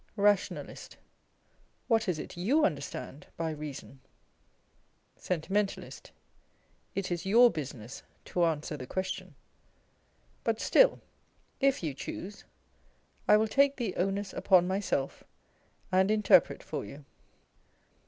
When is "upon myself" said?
14.33-15.23